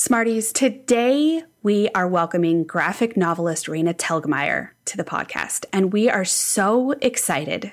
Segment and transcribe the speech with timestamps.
[0.00, 6.24] Smarties, today we are welcoming graphic novelist Raina Telgemeier to the podcast, and we are
[6.24, 7.72] so excited.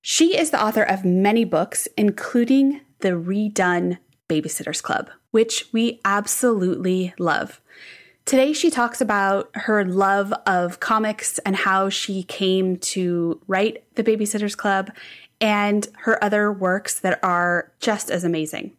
[0.00, 3.98] She is the author of many books, including the redone
[4.28, 7.60] Babysitters Club, which we absolutely love.
[8.24, 14.02] Today, she talks about her love of comics and how she came to write The
[14.02, 14.90] Babysitters Club
[15.40, 18.72] and her other works that are just as amazing.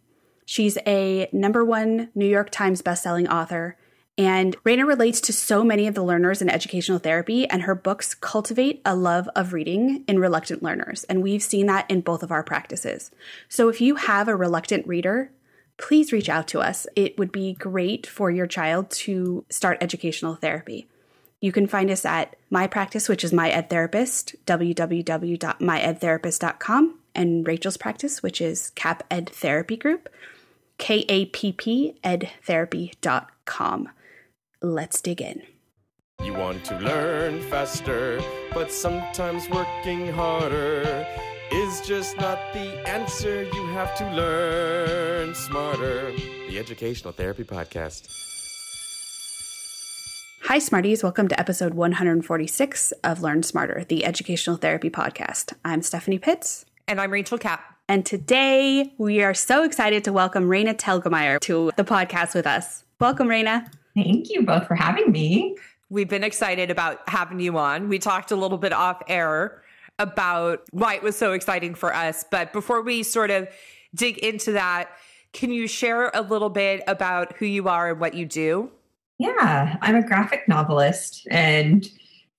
[0.46, 3.78] She's a number one New York Times bestselling author.
[4.18, 8.14] And Raina relates to so many of the learners in educational therapy, and her books
[8.14, 11.04] cultivate a love of reading in reluctant learners.
[11.06, 13.10] And we've seen that in both of our practices.
[13.50, 15.32] So if you have a reluctant reader,
[15.78, 16.86] please reach out to us.
[16.96, 20.88] It would be great for your child to start educational therapy.
[21.42, 27.78] You can find us at my practice, which is my ed therapist, www.myedtherapist.com, and Rachel's
[27.78, 30.08] practice, which is Kapp Ed Therapy Group.
[30.84, 33.90] K-A-P-P edtherapy.com.
[34.62, 35.42] Let's dig in.
[36.22, 38.22] You want to learn faster,
[38.54, 41.08] but sometimes working harder
[41.54, 43.44] is just not the answer.
[43.44, 46.12] You have to learn smarter.
[46.50, 48.10] The Educational Therapy Podcast.
[50.44, 51.02] Hi, Smarties.
[51.02, 55.54] Welcome to episode 146 of Learn Smarter, the Educational Therapy Podcast.
[55.64, 56.66] I'm Stephanie Pitts.
[56.90, 57.73] And I'm Rachel Kapp.
[57.90, 62.86] And today we are so excited to welcome Raina Telgemeier to the podcast with us.
[63.02, 63.70] Welcome, Raina.
[63.94, 65.58] Thank you both for having me.
[65.90, 67.90] We've been excited about having you on.
[67.90, 69.62] We talked a little bit off air
[70.00, 72.24] about why it was so exciting for us.
[72.32, 73.50] But before we sort of
[73.94, 74.90] dig into that,
[75.34, 78.72] can you share a little bit about who you are and what you do?
[79.20, 81.28] Yeah, I'm a graphic novelist.
[81.30, 81.88] And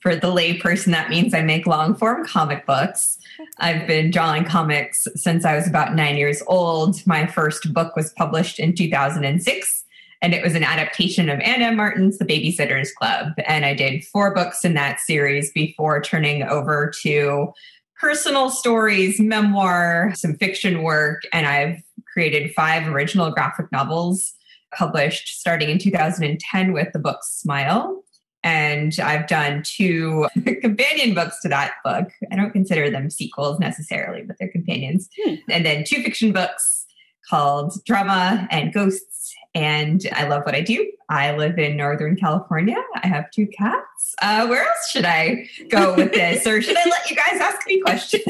[0.04, 3.18] for the layperson, that means I make long form comic books.
[3.56, 7.04] I've been drawing comics since I was about nine years old.
[7.06, 9.84] My first book was published in 2006,
[10.20, 11.76] and it was an adaptation of Ann M.
[11.76, 13.32] Martin's The Babysitter's Club.
[13.46, 17.54] And I did four books in that series before turning over to
[17.98, 21.82] personal stories, memoir, some fiction work, and I've
[22.12, 24.34] created five original graphic novels
[24.74, 28.03] published starting in 2010 with the book Smile.
[28.44, 30.28] And I've done two
[30.60, 32.08] companion books to that book.
[32.30, 35.08] I don't consider them sequels necessarily, but they're companions.
[35.20, 35.34] Hmm.
[35.48, 36.86] And then two fiction books
[37.28, 39.34] called Drama and Ghosts.
[39.54, 40.90] And I love what I do.
[41.08, 42.76] I live in Northern California.
[43.02, 44.14] I have two cats.
[44.20, 46.46] Uh, where else should I go with this?
[46.46, 48.24] or should I let you guys ask me questions?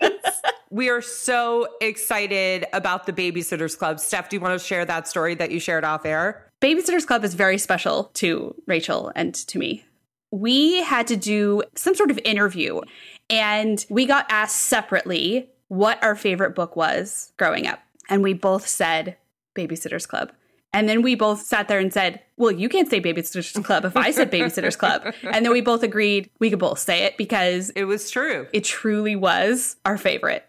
[0.70, 4.00] we are so excited about the Babysitters Club.
[4.00, 6.50] Steph, do you want to share that story that you shared off air?
[6.64, 9.84] Babysitters Club is very special to Rachel and to me.
[10.30, 12.80] We had to do some sort of interview,
[13.28, 17.80] and we got asked separately what our favorite book was growing up.
[18.08, 19.18] And we both said
[19.54, 20.32] Babysitters Club.
[20.72, 23.94] And then we both sat there and said, Well, you can't say Babysitters Club if
[23.94, 25.12] I said Babysitters Club.
[25.22, 28.46] And then we both agreed we could both say it because it was true.
[28.54, 30.46] It truly was our favorite.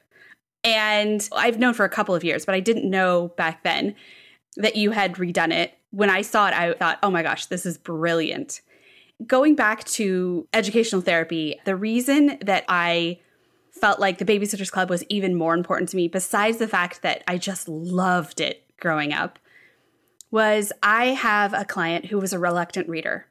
[0.63, 3.95] And I've known for a couple of years, but I didn't know back then
[4.55, 7.65] that you had redone it when I saw it, I thought, oh my gosh, this
[7.65, 8.59] is brilliant.
[9.25, 13.19] Going back to educational therapy, the reason that I
[13.71, 17.23] felt like the Babysitters Club was even more important to me, besides the fact that
[17.29, 19.39] I just loved it growing up,
[20.31, 23.27] was I have a client who was a reluctant reader.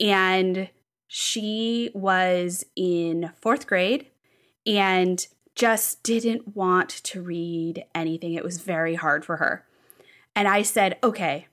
[0.00, 0.70] And
[1.06, 4.08] she was in fourth grade
[4.66, 5.24] and
[5.54, 8.34] just didn't want to read anything.
[8.34, 9.64] It was very hard for her.
[10.34, 11.46] And I said, okay,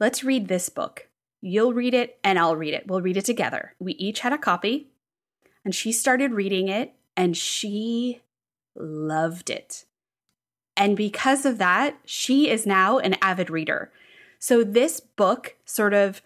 [0.00, 1.08] Let's read this book.
[1.40, 2.86] You'll read it and I'll read it.
[2.86, 3.74] We'll read it together.
[3.78, 4.88] We each had a copy,
[5.64, 8.22] and she started reading it and she
[8.76, 9.84] loved it.
[10.76, 13.92] And because of that, she is now an avid reader.
[14.38, 16.20] So this book sort of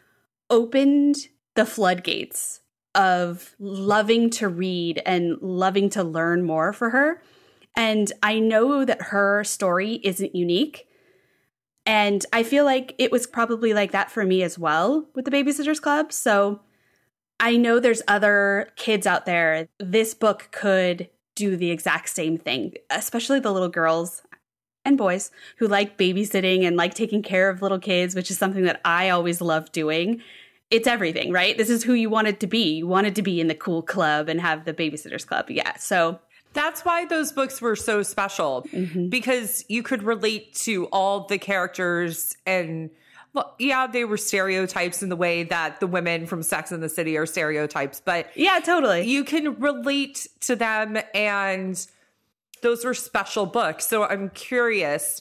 [0.49, 2.61] opened the floodgates
[2.95, 7.23] of loving to read and loving to learn more for her.
[7.77, 10.88] And I know that her story isn't unique.
[11.89, 15.31] And I feel like it was probably like that for me as well with the
[15.31, 16.13] Babysitters Club.
[16.13, 16.61] So
[17.41, 19.69] I know there's other kids out there.
[19.81, 24.23] This book could do the exact same thing, especially the little girls
[24.85, 28.65] and boys who like babysitting and like taking care of little kids, which is something
[28.65, 30.21] that I always love doing.
[30.71, 31.57] It's everything, right?
[31.57, 32.75] This is who you wanted to be.
[32.75, 35.49] You wanted to be in the cool club and have the babysitters club.
[35.49, 35.75] Yeah.
[35.79, 36.21] So
[36.53, 39.09] that's why those books were so special mm-hmm.
[39.09, 42.91] because you could relate to all the characters and
[43.35, 46.89] well, yeah, they were stereotypes in the way that the women from Sex and the
[46.89, 49.03] City are stereotypes, but yeah, totally.
[49.03, 51.87] You can relate to them and
[52.63, 53.87] those were special books.
[53.87, 55.21] So I'm curious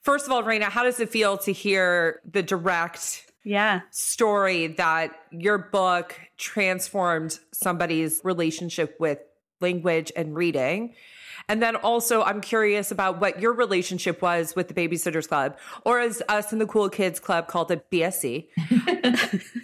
[0.00, 5.12] First of all, Raina, how does it feel to hear the direct yeah story that
[5.30, 9.18] your book transformed somebody's relationship with
[9.60, 10.94] language and reading?
[11.48, 15.98] And then also, I'm curious about what your relationship was with the Babysitters Club, or
[15.98, 18.48] as us in the Cool Kids Club called it, BSC.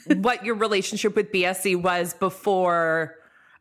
[0.22, 3.16] what your relationship with BSC was before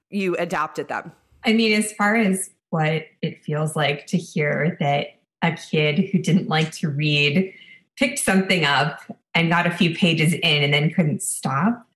[0.10, 1.12] you adapted them.
[1.44, 5.08] I mean, as far as what it feels like to hear that
[5.42, 7.54] a kid who didn't like to read
[7.98, 9.02] picked something up
[9.36, 11.88] and got a few pages in and then couldn't stop.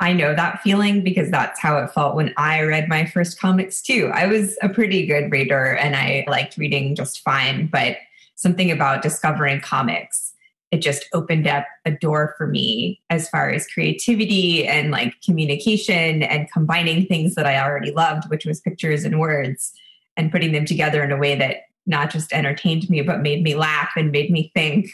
[0.00, 3.82] I know that feeling because that's how it felt when I read my first comics
[3.82, 4.10] too.
[4.14, 7.98] I was a pretty good reader and I liked reading just fine, but
[8.34, 10.32] something about discovering comics,
[10.70, 16.22] it just opened up a door for me as far as creativity and like communication
[16.22, 19.72] and combining things that I already loved, which was pictures and words,
[20.16, 23.54] and putting them together in a way that not just entertained me, but made me
[23.54, 24.88] laugh and made me think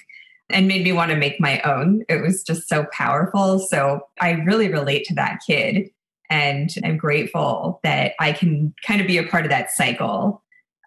[0.51, 2.05] and made me want to make my own.
[2.09, 3.59] It was just so powerful.
[3.59, 5.89] So I really relate to that kid.
[6.31, 10.43] And I'm grateful that I can kind of be a part of that cycle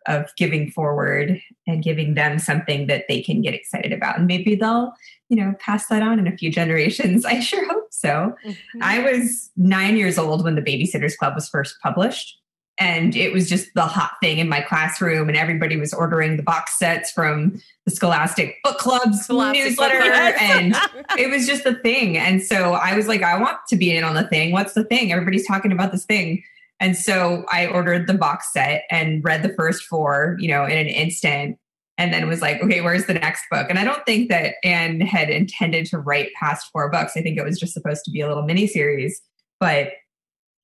[0.07, 4.17] of giving forward and giving them something that they can get excited about.
[4.17, 4.93] And maybe they'll,
[5.29, 7.25] you know, pass that on in a few generations.
[7.25, 8.33] I sure hope so.
[8.45, 8.79] Mm-hmm.
[8.81, 12.37] I was nine years old when the Babysitters Club was first published
[12.79, 16.43] and it was just the hot thing in my classroom and everybody was ordering the
[16.43, 20.75] box sets from the scholastic book club's scholastic newsletter book and
[21.17, 22.17] it was just the thing.
[22.17, 24.51] And so i was like i want to be in on the thing.
[24.51, 25.11] What's the thing?
[25.11, 26.43] Everybody's talking about this thing.
[26.79, 30.77] And so i ordered the box set and read the first four you know in
[30.77, 31.57] an instant
[31.97, 33.67] and then was like okay where's the next book?
[33.69, 37.13] And i don't think that ann had intended to write past four books.
[37.17, 39.21] I think it was just supposed to be a little mini series
[39.59, 39.89] but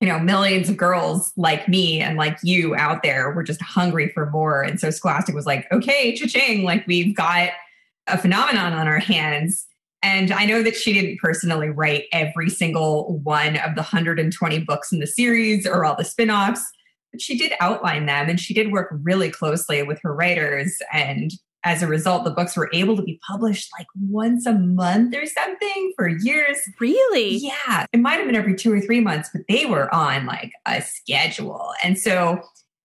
[0.02, 4.10] you know, millions of girls like me and like you out there were just hungry
[4.14, 4.62] for more.
[4.62, 7.50] And so Scholastic was like, okay, cha-ching, like we've got
[8.08, 9.66] a phenomenon on our hands.
[10.04, 14.92] And I know that she didn't personally write every single one of the 120 books
[14.92, 16.64] in the series or all the spin-offs,
[17.12, 21.32] but she did outline them and she did work really closely with her writers and
[21.66, 25.26] as a result, the books were able to be published like once a month or
[25.26, 26.58] something for years.
[26.80, 27.38] Really?
[27.38, 27.88] Yeah.
[27.92, 30.82] It might have been every two or three months, but they were on like a
[30.82, 31.72] schedule.
[31.84, 32.42] And so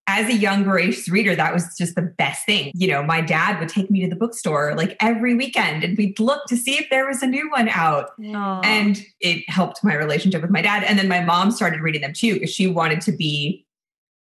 [0.07, 3.61] as a young voracious reader that was just the best thing you know my dad
[3.61, 6.89] would take me to the bookstore like every weekend and we'd look to see if
[6.91, 8.65] there was a new one out Aww.
[8.65, 12.13] and it helped my relationship with my dad and then my mom started reading them
[12.13, 13.65] too because she wanted to be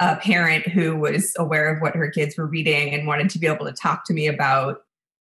[0.00, 3.46] a parent who was aware of what her kids were reading and wanted to be
[3.46, 4.82] able to talk to me about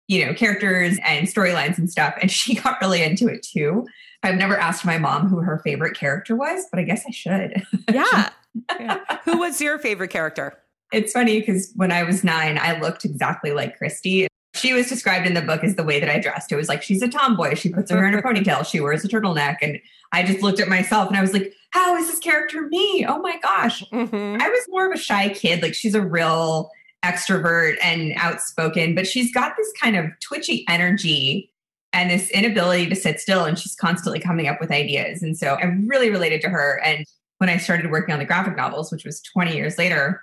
[0.07, 3.85] you know characters and storylines and stuff and she got really into it too
[4.23, 7.63] i've never asked my mom who her favorite character was but i guess i should
[7.91, 8.29] yeah,
[8.79, 8.99] yeah.
[9.23, 10.57] who was your favorite character
[10.91, 15.25] it's funny because when i was nine i looked exactly like kristy she was described
[15.25, 16.51] in the book as the way that I dressed.
[16.51, 17.55] It was like she's a tomboy.
[17.55, 18.65] She puts her hair in a ponytail.
[18.65, 19.57] She wears a turtleneck.
[19.61, 19.79] And
[20.11, 23.05] I just looked at myself and I was like, how is this character me?
[23.07, 23.83] Oh my gosh.
[23.89, 24.41] Mm-hmm.
[24.41, 25.61] I was more of a shy kid.
[25.61, 26.69] Like she's a real
[27.03, 31.51] extrovert and outspoken, but she's got this kind of twitchy energy
[31.93, 33.45] and this inability to sit still.
[33.45, 35.23] And she's constantly coming up with ideas.
[35.23, 36.81] And so I really related to her.
[36.83, 37.05] And
[37.39, 40.21] when I started working on the graphic novels, which was 20 years later,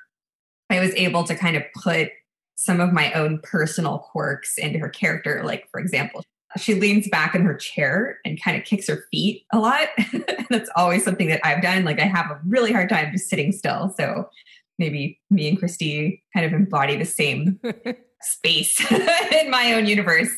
[0.71, 2.11] I was able to kind of put
[2.55, 5.43] some of my own personal quirks into her character.
[5.45, 6.23] Like, for example,
[6.57, 9.89] she leans back in her chair and kind of kicks her feet a lot.
[10.51, 11.85] That's always something that I've done.
[11.85, 13.95] Like, I have a really hard time just sitting still.
[13.99, 14.29] So
[14.79, 17.61] maybe me and Kristy kind of embody the same
[18.23, 18.81] space
[19.41, 20.31] in my own universe.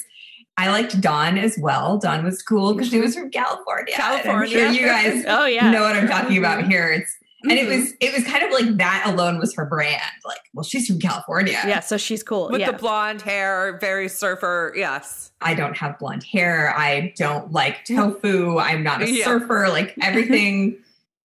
[0.57, 1.99] I liked Dawn as well.
[1.99, 3.95] Dawn was cool because she was from California.
[3.95, 4.49] California.
[4.49, 5.71] Sure you guys oh, yeah.
[5.71, 6.91] know what I'm talking about here.
[6.93, 7.81] It's and it mm-hmm.
[7.81, 10.03] was it was kind of like that alone was her brand.
[10.25, 11.61] Like well she's from california.
[11.67, 12.49] Yeah so she's cool.
[12.51, 12.73] With yeah.
[12.73, 15.33] the blonde hair very surfer yes.
[15.41, 16.75] I don't have blonde hair.
[16.77, 18.59] I don't like tofu.
[18.59, 19.25] I'm not a yeah.
[19.25, 19.69] surfer.
[19.69, 20.79] Like everything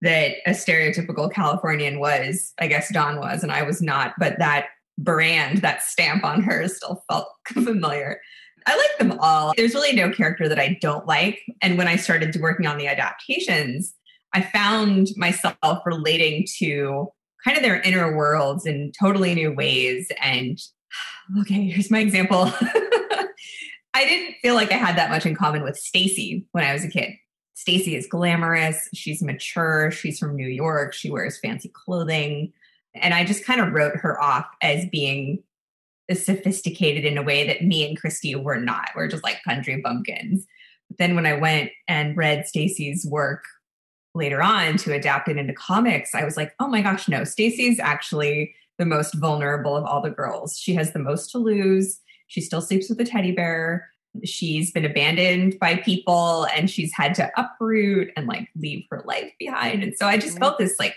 [0.02, 4.14] that a stereotypical californian was i guess Dawn was and i was not.
[4.18, 4.66] But that
[4.98, 8.20] brand that stamp on her still felt familiar.
[8.66, 9.52] I like them all.
[9.56, 11.40] There's really no character that I don't like.
[11.60, 13.94] And when I started working on the adaptations,
[14.34, 17.08] I found myself relating to
[17.44, 20.10] kind of their inner worlds in totally new ways.
[20.20, 20.58] And
[21.40, 22.52] okay, here's my example.
[23.96, 26.84] I didn't feel like I had that much in common with Stacey when I was
[26.84, 27.12] a kid.
[27.54, 32.52] Stacey is glamorous, she's mature, she's from New York, she wears fancy clothing.
[32.94, 35.44] And I just kind of wrote her off as being
[36.12, 38.90] sophisticated in a way that me and Kristy were not.
[38.96, 40.44] We're just like country bumpkins.
[40.88, 43.44] But then when I went and read Stacey's work
[44.14, 47.80] later on to adapt it into comics, I was like, oh my gosh, no, Stacey's
[47.80, 50.58] actually the most vulnerable of all the girls.
[50.58, 52.00] She has the most to lose.
[52.26, 53.90] She still sleeps with a teddy bear.
[54.24, 59.32] She's been abandoned by people and she's had to uproot and like leave her life
[59.38, 59.82] behind.
[59.82, 60.44] And so I just mm-hmm.
[60.44, 60.94] felt this like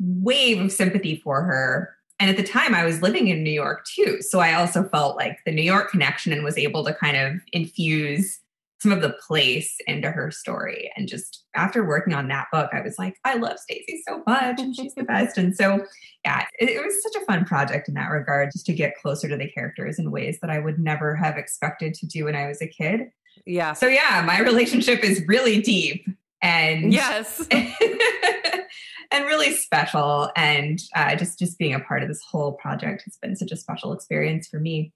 [0.00, 1.94] wave of sympathy for her.
[2.20, 4.18] And at the time, I was living in New York too.
[4.20, 7.40] So I also felt like the New York connection and was able to kind of
[7.52, 8.40] infuse
[8.84, 10.92] some of the place into her story.
[10.94, 14.60] And just after working on that book, I was like, I love Stacey so much
[14.60, 15.38] and she's the best.
[15.38, 15.86] And so,
[16.22, 19.26] yeah, it, it, was such a fun project in that regard, just to get closer
[19.26, 22.46] to the characters in ways that I would never have expected to do when I
[22.46, 23.08] was a kid.
[23.46, 23.72] Yeah.
[23.72, 26.06] So, yeah, my relationship is really deep
[26.42, 27.42] and yes.
[27.50, 33.16] and really special and uh, just just being a part of this whole project has
[33.22, 34.92] been such a special experience for me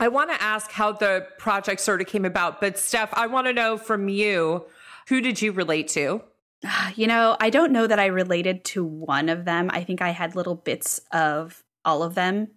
[0.00, 3.46] I want to ask how the project sort of came about, but Steph, I want
[3.48, 4.64] to know from you
[5.08, 6.22] who did you relate to?
[6.96, 9.70] You know, I don't know that I related to one of them.
[9.72, 12.48] I think I had little bits of all of them.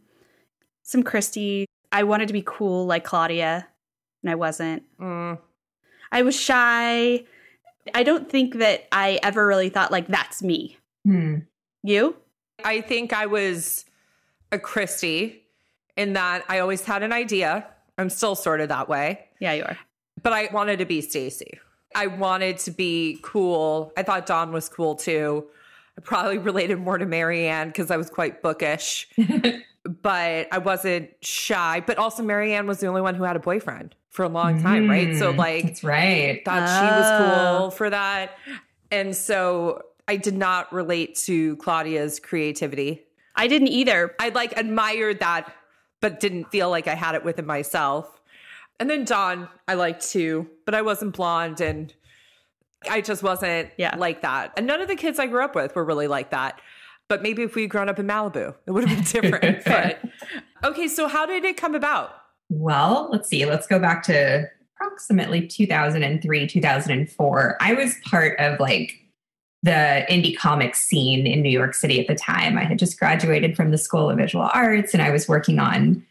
[0.81, 1.65] Some Kristy.
[1.91, 3.67] I wanted to be cool like Claudia,
[4.21, 4.83] and I wasn't.
[4.99, 5.37] Mm.
[6.11, 7.23] I was shy.
[7.93, 10.77] I don't think that I ever really thought, like, that's me.
[11.05, 11.39] Hmm.
[11.83, 12.15] You?
[12.63, 13.85] I think I was
[14.51, 15.42] a Kristy
[15.97, 17.67] in that I always had an idea.
[17.97, 19.27] I'm still sort of that way.
[19.39, 19.77] Yeah, you are.
[20.21, 21.59] But I wanted to be Stacey.
[21.95, 23.93] I wanted to be cool.
[23.95, 25.45] I thought Dawn was cool too.
[25.97, 29.07] I probably related more to Mary Anne because I was quite bookish,
[30.01, 31.83] but I wasn't shy.
[31.85, 34.61] But also, Mary Anne was the only one who had a boyfriend for a long
[34.61, 35.15] time, mm, right?
[35.15, 36.43] So, like, that's right.
[36.45, 36.79] Thought oh.
[36.79, 38.37] she was cool for that.
[38.91, 43.03] And so I did not relate to Claudia's creativity.
[43.35, 44.15] I didn't either.
[44.19, 45.51] I like admired that
[46.03, 48.19] but didn't feel like I had it within myself.
[48.77, 51.93] And then Dawn, I liked too, but I wasn't blonde and
[52.89, 53.95] I just wasn't yeah.
[53.95, 54.51] like that.
[54.57, 56.59] And none of the kids I grew up with were really like that.
[57.07, 59.63] But maybe if we'd grown up in Malibu, it would have been different.
[59.65, 60.01] but
[60.65, 62.13] okay, so how did it come about?
[62.49, 63.45] Well, let's see.
[63.45, 64.43] Let's go back to
[64.75, 67.57] approximately 2003, 2004.
[67.61, 68.91] I was part of like
[69.63, 72.57] the indie comics scene in New York City at the time.
[72.57, 76.05] I had just graduated from the School of Visual Arts and I was working on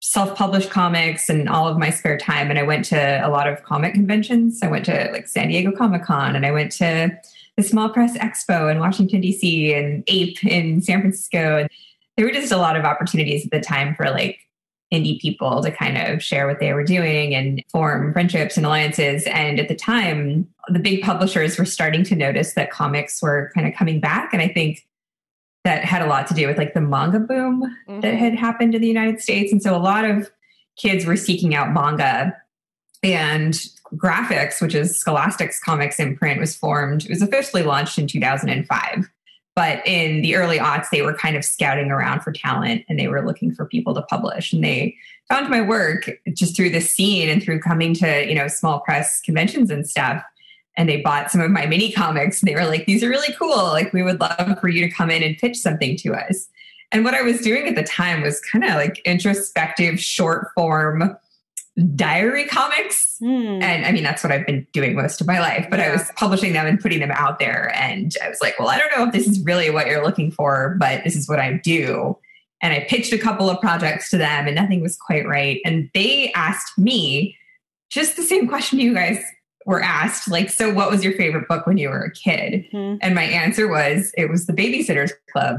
[0.00, 2.50] self published comics and all of my spare time.
[2.50, 4.60] And I went to a lot of comic conventions.
[4.62, 7.16] I went to like San Diego Comic Con and I went to
[7.56, 9.72] the Small Press Expo in Washington, D.C.
[9.74, 11.58] and APE in San Francisco.
[11.58, 11.70] And
[12.16, 14.40] there were just a lot of opportunities at the time for like
[14.92, 19.24] indie people to kind of share what they were doing and form friendships and alliances.
[19.26, 23.66] And at the time, the big publishers were starting to notice that comics were kind
[23.66, 24.32] of coming back.
[24.32, 24.86] And I think
[25.64, 28.00] that had a lot to do with like the manga boom mm-hmm.
[28.00, 29.52] that had happened in the United States.
[29.52, 30.30] And so a lot of
[30.76, 32.36] kids were seeking out manga
[33.02, 33.54] and
[33.94, 37.04] Graphix, which is Scholastic's comics imprint, was formed.
[37.04, 39.10] It was officially launched in 2005.
[39.54, 43.08] But in the early aughts, they were kind of scouting around for talent and they
[43.08, 44.52] were looking for people to publish.
[44.52, 44.96] And they
[45.28, 49.20] found my work just through the scene and through coming to, you know, small press
[49.20, 50.22] conventions and stuff.
[50.76, 52.40] And they bought some of my mini comics.
[52.40, 53.56] And they were like, these are really cool.
[53.56, 56.48] Like, we would love for you to come in and pitch something to us.
[56.90, 61.14] And what I was doing at the time was kind of like introspective, short form
[61.94, 63.16] diary comics.
[63.22, 63.62] Mm.
[63.62, 65.86] And I mean, that's what I've been doing most of my life, but yeah.
[65.86, 67.72] I was publishing them and putting them out there.
[67.74, 70.30] And I was like, well, I don't know if this is really what you're looking
[70.30, 72.18] for, but this is what I do.
[72.60, 75.60] And I pitched a couple of projects to them and nothing was quite right.
[75.64, 77.36] And they asked me
[77.90, 79.22] just the same question you guys
[79.66, 82.64] were asked like, so what was your favorite book when you were a kid?
[82.72, 82.98] Mm-hmm.
[83.00, 85.58] And my answer was, it was The Babysitter's Club.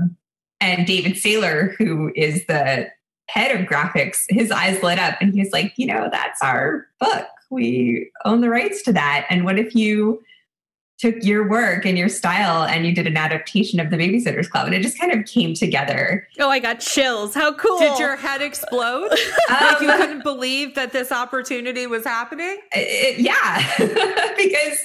[0.61, 2.89] And David Saylor, who is the
[3.27, 6.87] head of Graphix, his eyes lit up and he was like, you know, that's our
[6.99, 7.27] book.
[7.49, 9.25] We own the rights to that.
[9.29, 10.21] And what if you
[10.99, 14.65] took your work and your style and you did an adaptation of the Babysitters Club?
[14.65, 16.27] And it just kind of came together.
[16.39, 17.33] Oh, I got chills.
[17.33, 17.79] How cool.
[17.79, 19.11] Did your head explode?
[19.11, 19.17] um,
[19.49, 22.57] like you couldn't believe that this opportunity was happening?
[22.71, 23.77] It, yeah.
[24.37, 24.79] because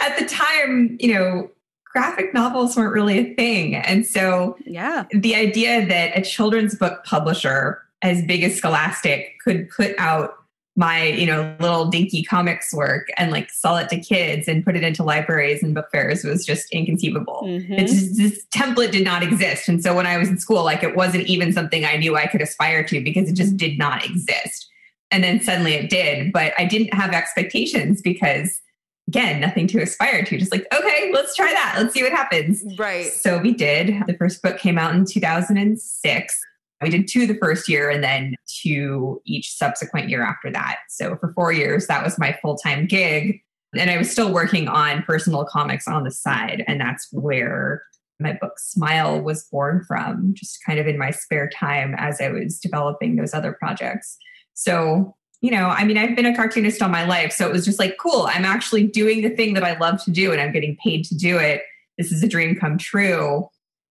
[0.00, 1.50] at the time, you know,
[1.94, 3.76] graphic novels weren't really a thing.
[3.76, 9.70] And so yeah, the idea that a children's book publisher as big as Scholastic could
[9.70, 10.34] put out
[10.76, 14.76] my, you know, little dinky comics work and like sell it to kids and put
[14.76, 17.42] it into libraries and book fairs was just inconceivable.
[17.44, 17.76] Mm-hmm.
[17.76, 19.68] Just, this template did not exist.
[19.68, 22.26] And so when I was in school, like it wasn't even something I knew I
[22.26, 24.68] could aspire to because it just did not exist.
[25.12, 28.60] And then suddenly it did, but I didn't have expectations because
[29.08, 30.38] again, nothing to aspire to.
[30.38, 31.76] Just like, okay, let's try that.
[31.78, 32.64] Let's see what happens.
[32.78, 33.06] Right.
[33.06, 34.02] So we did.
[34.06, 36.40] The first book came out in 2006.
[36.82, 40.78] We did two the first year and then two each subsequent year after that.
[40.88, 43.40] So for four years, that was my full time gig.
[43.76, 46.64] And I was still working on personal comics on the side.
[46.66, 47.82] And that's where
[48.20, 52.28] my book Smile was born from, just kind of in my spare time as I
[52.28, 54.16] was developing those other projects.
[54.54, 57.30] So, you know, I mean, I've been a cartoonist all my life.
[57.30, 60.10] So it was just like, cool, I'm actually doing the thing that I love to
[60.10, 61.60] do and I'm getting paid to do it.
[61.98, 63.46] This is a dream come true.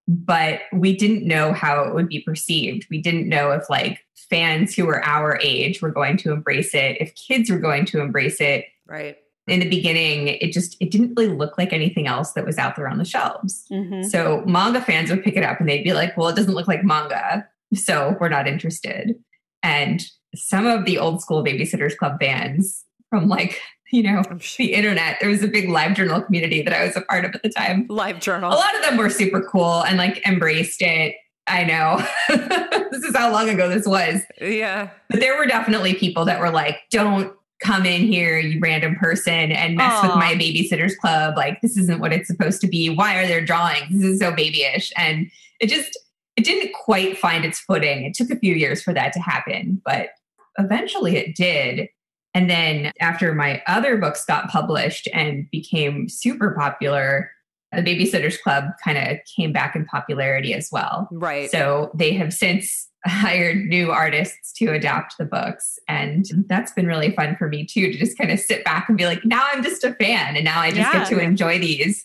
[0.08, 2.88] But we didn't know how it would be perceived.
[2.90, 6.96] We didn't know if like fans who were our age were going to embrace it,
[7.00, 8.64] if kids were going to embrace it.
[8.88, 9.16] Right.
[9.46, 12.74] In the beginning, it just it didn't really look like anything else that was out
[12.74, 13.64] there on the shelves.
[13.70, 14.04] Mhm.
[14.04, 16.66] So manga fans would pick it up and they'd be like, well, it doesn't look
[16.66, 17.46] like manga.
[17.74, 19.14] So we're not interested.
[19.62, 20.04] And
[20.34, 23.60] some of the old school Babysitters Club fans from like,
[23.92, 24.22] you know,
[24.58, 27.42] the internet, there was a big LiveJournal community that I was a part of at
[27.42, 27.86] the time.
[27.88, 28.52] LiveJournal.
[28.52, 31.16] A lot of them were super cool and like embraced it.
[31.46, 32.04] I know.
[32.90, 34.22] this is how long ago this was.
[34.40, 34.90] Yeah.
[35.10, 39.52] But there were definitely people that were like, don't come in here, you random person,
[39.52, 41.36] and mess with my babysitters club.
[41.36, 42.90] Like, this isn't what it's supposed to be.
[42.90, 43.90] Why are there drawings?
[43.90, 44.92] This is so babyish.
[44.96, 45.98] And it just,
[46.36, 48.04] it didn't quite find its footing.
[48.04, 50.10] It took a few years for that to happen, but
[50.58, 51.88] eventually it did.
[52.34, 57.30] And then after my other books got published and became super popular,
[57.72, 61.08] the Babysitters Club kind of came back in popularity as well.
[61.12, 61.50] Right.
[61.50, 65.78] So they have since hired new artists to adapt the books.
[65.88, 68.96] And that's been really fun for me too, to just kind of sit back and
[68.96, 70.36] be like, now I'm just a fan.
[70.36, 72.04] And now I just get to enjoy these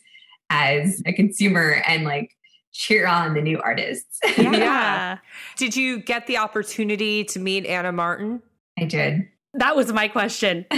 [0.50, 2.36] as a consumer and like
[2.74, 4.20] cheer on the new artists.
[4.38, 4.52] Yeah.
[4.54, 5.18] Yeah.
[5.58, 8.42] Did you get the opportunity to meet Anna Martin?
[8.80, 9.28] I did.
[9.54, 10.66] That was my question.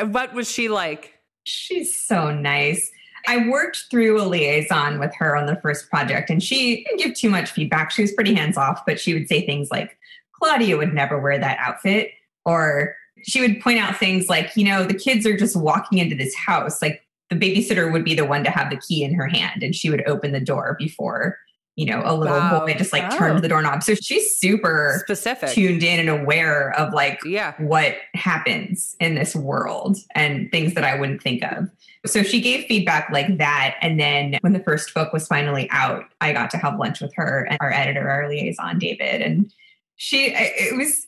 [0.00, 1.14] What was she like?
[1.42, 2.88] She's so nice.
[3.26, 7.14] I worked through a liaison with her on the first project, and she didn't give
[7.14, 7.90] too much feedback.
[7.90, 9.98] She was pretty hands off, but she would say things like,
[10.32, 12.12] Claudia would never wear that outfit.
[12.44, 16.14] Or she would point out things like, you know, the kids are just walking into
[16.14, 16.80] this house.
[16.80, 19.74] Like the babysitter would be the one to have the key in her hand, and
[19.74, 21.38] she would open the door before,
[21.76, 22.60] you know, a little Wow.
[22.66, 23.16] boy just like Oh.
[23.18, 23.82] turned the doorknob.
[23.82, 25.50] So she's super Specific.
[25.50, 27.52] tuned in and aware of like Yeah.
[27.58, 31.68] what happens in this world and things that I wouldn't think of.
[32.06, 33.74] So she gave feedback like that.
[33.82, 37.12] And then when the first book was finally out, I got to have lunch with
[37.16, 39.20] her and our editor, our liaison, David.
[39.20, 39.50] And
[39.96, 41.07] she, it was,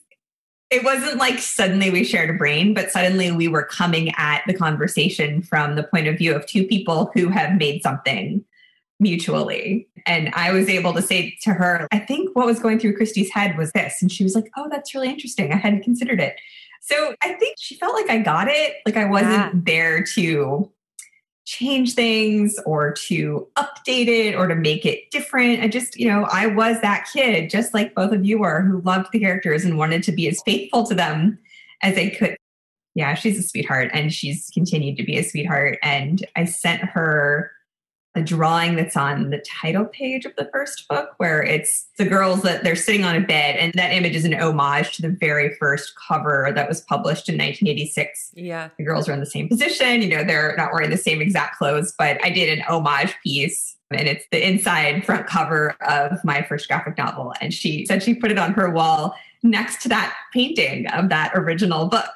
[0.71, 4.53] it wasn't like suddenly we shared a brain, but suddenly we were coming at the
[4.53, 8.43] conversation from the point of view of two people who have made something
[8.99, 9.87] mutually.
[10.05, 13.31] And I was able to say to her, I think what was going through Kristy's
[13.31, 14.01] head was this.
[14.01, 15.51] And she was like, Oh, that's really interesting.
[15.51, 16.35] I hadn't considered it.
[16.81, 18.77] So I think she felt like I got it.
[18.85, 19.51] Like I wasn't Yeah.
[19.53, 20.71] there to
[21.51, 25.61] change things or to update it or to make it different.
[25.61, 28.79] I just, you know, I was that kid, just like both of you were, who
[28.81, 31.37] loved the characters and wanted to be as faithful to them
[31.83, 32.37] as I could.
[32.95, 35.77] Yeah, she's a sweetheart and she's continued to be a sweetheart.
[35.83, 37.51] And I sent her
[38.15, 42.41] a drawing that's on the title page of the first book where it's the girls
[42.41, 45.55] that they're sitting on a bed and that image is an homage to the very
[45.55, 48.69] first cover that was published in 1986 Yeah.
[48.77, 51.57] the girls are in the same position you know they're not wearing the same exact
[51.57, 56.41] clothes but i did an homage piece and it's the inside front cover of my
[56.43, 60.13] first graphic novel and she said she put it on her wall next to that
[60.33, 62.09] painting of that original book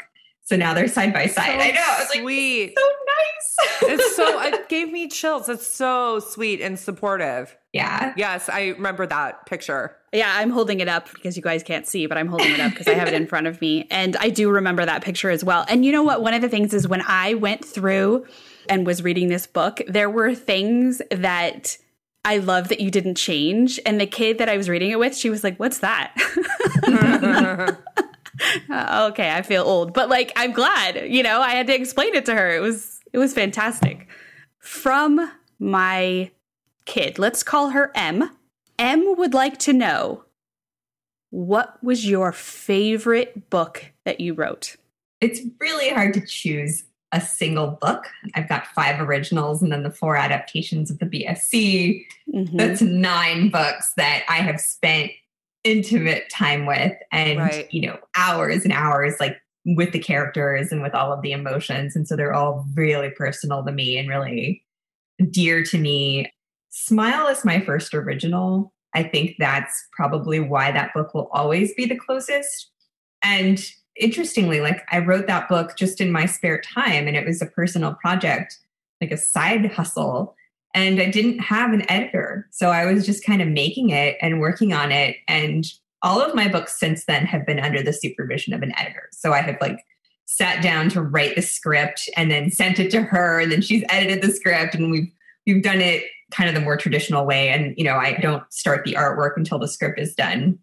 [0.46, 2.74] so now they're side by side i know i was like sweet.
[2.78, 3.46] so nice
[3.82, 5.50] it's so it gave me chills.
[5.50, 7.56] It's so sweet and supportive.
[7.74, 9.96] yeah Yes, I remember that picture.
[10.14, 12.72] Yeah, I'm holding it up because you guys can't see, but I'm holding it up
[12.72, 13.88] because I have it in front of me.
[13.92, 15.66] And I do remember that picture as well.
[15.68, 16.22] And you know what?
[16.22, 18.26] One of the things is when I went through
[18.70, 21.78] and was reading this book, there were things that
[22.24, 23.80] I love that you didn't change.
[23.86, 26.14] And the kid that I was reading it with, she was like, What's that?
[28.70, 32.14] Uh, okay, I feel old, but like I'm glad, you know, I had to explain
[32.16, 32.56] it to her.
[32.56, 34.08] It was it was fantastic.
[34.60, 36.32] From my
[36.86, 38.30] kid, let's call her M.
[38.78, 40.24] M would like to know
[41.32, 44.76] what was your favorite book that you wrote?
[45.22, 49.90] it's really hard to choose a single book i've got five originals and then the
[49.90, 52.58] four adaptations of the bsc Mhm.
[52.58, 55.12] that's nine books that I have spent
[55.66, 57.74] intimate time with and Right.
[57.74, 61.96] you know hours and hours like with the characters and with all of the emotions.
[61.96, 64.64] And so they're all really personal to me and really
[65.32, 66.32] dear to me.
[66.70, 68.72] Smile is my first original.
[68.94, 72.72] I think that's probably why that book will always be the closest.
[73.24, 73.60] And
[73.98, 77.46] interestingly like i wrote that book just in my spare time and it was a
[77.46, 78.60] personal project
[79.02, 80.36] like a side hustle
[80.76, 82.48] and I didn't have an editor.
[82.52, 85.16] So I was just kind of making it and working on it.
[85.28, 85.66] And
[86.04, 89.10] all of my books since then have been under the supervision of an editor.
[89.14, 89.84] So I have like
[90.26, 93.84] sat down to write the script and then sent it to her and then she's
[93.90, 95.12] edited the script and we've
[95.48, 98.84] we've done it kind of the more traditional way and you know I don't start
[98.84, 100.60] the artwork until the script is done.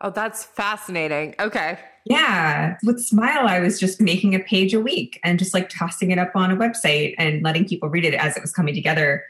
[0.00, 1.34] Oh, that's fascinating.
[1.38, 1.78] Okay.
[2.06, 2.78] Yeah.
[2.82, 6.18] With Smile, I was just making a page a week and just like tossing it
[6.18, 9.22] up on a website and letting people read it as it was coming together.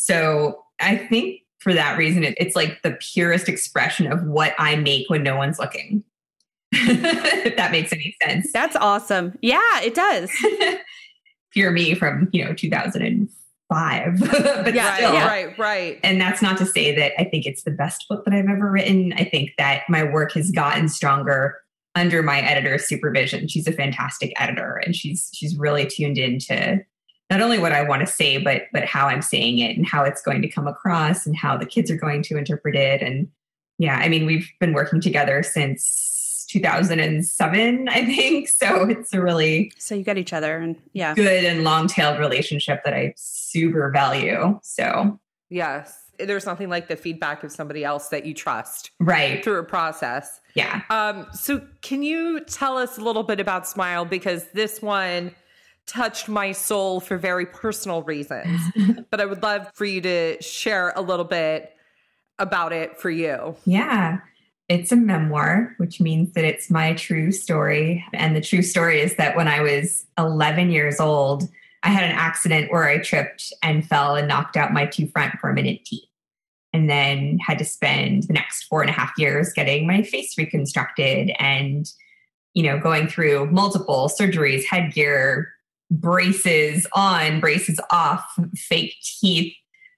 [0.00, 4.76] So I think for that reason, it, it's like the purest expression of what I
[4.76, 6.04] make when no one's looking.
[6.72, 8.52] if that makes any sense.
[8.52, 9.36] That's awesome.
[9.42, 10.30] Yeah, it does.
[11.52, 14.20] Pure me from, you know, 2005.
[14.20, 15.12] but Yeah, still.
[15.14, 16.00] Right, right, right.
[16.04, 18.70] And that's not to say that I think it's the best book that I've ever
[18.70, 19.12] written.
[19.14, 21.56] I think that my work has gotten stronger
[21.96, 23.48] under my editor's supervision.
[23.48, 26.84] She's a fantastic editor and she's she's really tuned into
[27.30, 30.04] not only what I want to say, but but how I'm saying it and how
[30.04, 33.02] it's going to come across and how the kids are going to interpret it.
[33.02, 33.28] And
[33.78, 38.48] yeah, I mean, we've been working together since 2007, I think.
[38.58, 42.82] So it's a really So you get each other, and yeah, good and long-tailed relationship
[42.84, 44.58] that I super value.
[44.62, 45.18] So
[45.50, 46.04] Yes.
[46.18, 49.42] There's nothing like the feedback of somebody else that you trust right.
[49.42, 50.40] through a process.
[50.54, 50.82] Yeah.
[50.90, 54.04] Um, so can you tell us a little bit about Smile?
[54.04, 55.34] Because this one
[55.88, 58.60] touched my soul for very personal reasons.
[59.10, 61.74] but I would love for you to share a little bit
[62.38, 63.56] about it for you.
[63.64, 64.18] Yeah.
[64.68, 68.04] It's a memoir, which means that it's my true story.
[68.12, 71.48] And the true story is that when I was 11 years old,
[71.82, 75.34] I had an accident where I tripped and fell and knocked out my two front
[75.40, 76.04] permanent teeth.
[76.74, 80.36] And then had to spend the next four and a half years getting my face
[80.36, 81.90] reconstructed and,
[82.52, 85.50] you know, going through multiple surgeries, headgear,
[85.90, 88.24] braces on, braces off,
[88.54, 89.54] fake teeth.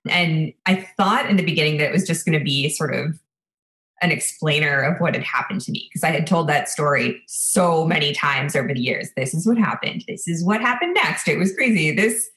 [0.09, 3.19] And I thought in the beginning that it was just going to be sort of
[4.03, 7.85] an explainer of what had happened to me because I had told that story so
[7.87, 9.11] many times over the years.
[9.15, 10.05] This is what happened.
[10.09, 11.29] This is what happened next.
[11.29, 11.95] It was crazy.
[11.95, 12.31] This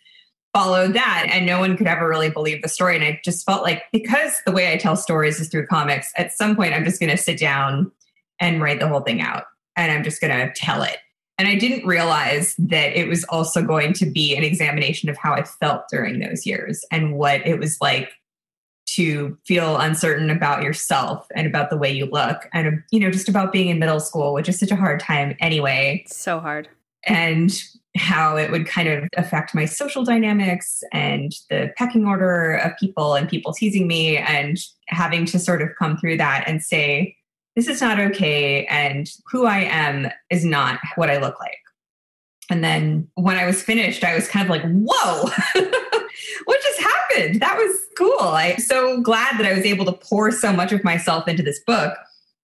[0.54, 2.96] followed that, and no one could ever really believe the story.
[2.96, 6.34] And I just felt like because the way I tell stories is through comics, at
[6.34, 7.92] some point I'm just going to sit down
[8.40, 10.98] and write the whole thing out and I'm just going to tell it.
[11.38, 15.34] And I didn't realize that it was also going to be an examination of how
[15.34, 18.14] I felt during those years and what it was like
[18.86, 23.30] to feel uncertain about yourself and about the way you look and you know just
[23.30, 26.68] about being in middle school which is such a hard time anyway so hard.
[27.06, 27.64] and
[27.96, 33.14] how it would kind of affect my social dynamics and the pecking order of people
[33.14, 37.16] and people teasing me and having to sort of come through that and say
[37.56, 41.58] this is not okay and who i am is not what i look like
[42.50, 45.24] and then when i was finished i was kind of like whoa
[46.46, 50.32] what just happened that was cool i'm so glad that i was able to pour
[50.32, 51.94] so much of myself into this book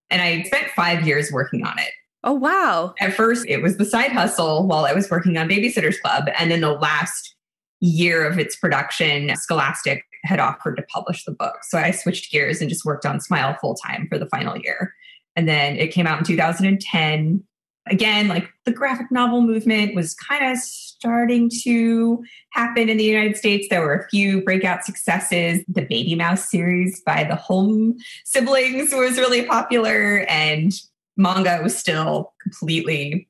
[0.09, 1.91] and i spent five years working on it
[2.23, 2.93] Oh wow.
[2.99, 6.27] at first, it was the side hustle while I was working on Babysitters Club.
[6.37, 7.33] And then the last
[7.79, 11.63] year of its production, Scholastic had offered to publish the book.
[11.63, 14.93] So I switched gears and just worked on Smile full time for the final year.
[15.35, 17.43] And then it came out in 2010.
[17.87, 23.37] Again, like the graphic novel movement was kind of starting to happen in the United
[23.37, 23.67] States.
[23.69, 25.63] There were a few breakout successes.
[25.67, 30.25] The Babymouse series by the Holm siblings was really popular.
[30.29, 30.73] And
[31.17, 33.27] manga was still completely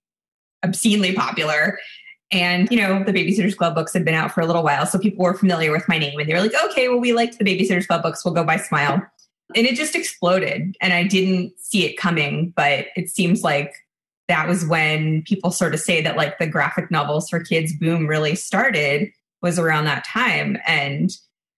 [0.63, 1.79] obscenely popular.
[2.31, 4.85] And, you know, the Babysitters Club books had been out for a little while.
[4.85, 7.39] So people were familiar with my name and they were like, okay, well, we liked
[7.39, 8.23] the Babysitters Club books.
[8.23, 9.01] We'll go buy Smile.
[9.55, 10.75] And it just exploded.
[10.79, 13.73] And I didn't see it coming, but it seems like
[14.27, 18.05] that was when people sort of say that like the graphic novels for kids boom
[18.05, 19.09] really started
[19.41, 20.57] was around that time.
[20.67, 21.09] And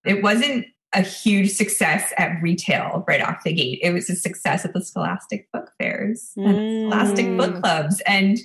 [0.05, 3.79] it wasn't a huge success at retail right off the gate.
[3.81, 6.89] It was a success at the Scholastic book fairs and Mm.
[6.89, 8.01] Scholastic book clubs.
[8.01, 8.39] And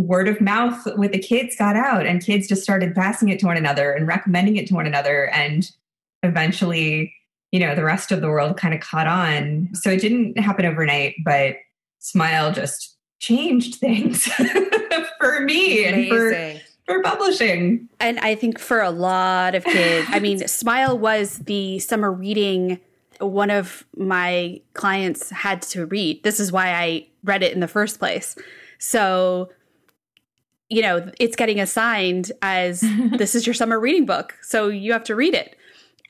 [0.00, 3.46] word of mouth with the kids got out, and kids just started passing it to
[3.46, 5.28] one another and recommending it to one another.
[5.30, 5.70] And
[6.22, 7.14] eventually,
[7.52, 9.68] you know, the rest of the world kind of caught on.
[9.74, 11.56] So it didn't happen overnight, but
[11.98, 14.24] Smile just changed things
[15.20, 17.88] for me and for, for publishing.
[17.98, 22.80] And I think for a lot of kids, I mean, Smile was the summer reading
[23.20, 26.22] one of my clients had to read.
[26.22, 28.36] This is why I read it in the first place.
[28.78, 29.50] So,
[30.70, 32.80] you know, it's getting assigned as
[33.18, 34.36] this is your summer reading book.
[34.40, 35.56] So you have to read it.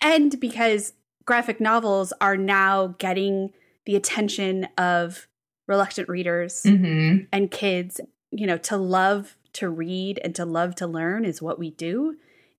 [0.02, 0.92] And because
[1.24, 3.52] graphic novels are now getting
[3.86, 5.26] the attention of
[5.66, 7.26] reluctant readers Mhm.
[7.32, 11.58] and kids, you know, to love to read and to love to learn is what
[11.58, 12.16] we do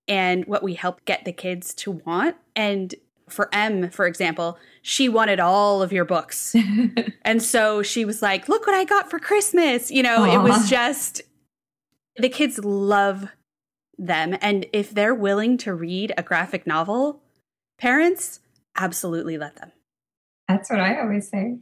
[0.07, 2.35] and what we help get the kids to want.
[2.55, 2.93] And
[3.29, 6.53] for M, for example, she wanted all of your books.
[7.23, 9.89] and so she was like, look what I got for Christmas.
[9.91, 11.21] You know, it was just
[12.17, 13.29] the kids love
[13.97, 14.37] them.
[14.41, 17.21] And if they're willing to read a graphic novel,
[17.77, 18.39] parents
[18.75, 19.71] absolutely let them.
[20.47, 21.57] That's what I always say.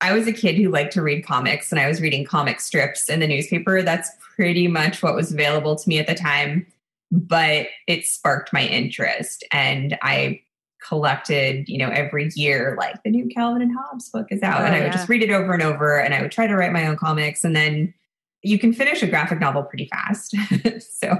[0.00, 3.08] I was a kid who liked to read comics and I was reading comic strips
[3.08, 3.82] in the newspaper.
[3.82, 6.66] That's pretty much what was available to me at the time,
[7.10, 10.42] but it sparked my interest and I
[10.86, 14.64] collected, you know, every year like the new Calvin and Hobbes book is out Oh,
[14.66, 14.92] and I would oh, yeah.
[14.92, 17.42] just read it over and over and I would try to write my own comics
[17.42, 17.94] and then
[18.46, 20.34] you can finish a graphic novel pretty fast.
[21.00, 21.18] so